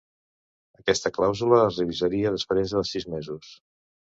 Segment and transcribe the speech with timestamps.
[0.83, 3.53] Aquesta clàusula es revisaria després de sis mesos.